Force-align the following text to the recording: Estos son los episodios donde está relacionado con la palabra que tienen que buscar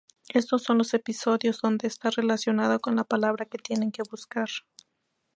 Estos 0.33 0.63
son 0.63 0.79
los 0.79 0.95
episodios 0.95 1.61
donde 1.61 1.87
está 1.87 2.09
relacionado 2.09 2.79
con 2.79 2.95
la 2.95 3.03
palabra 3.03 3.45
que 3.45 3.59
tienen 3.59 3.91
que 3.91 4.01
buscar 4.09 4.49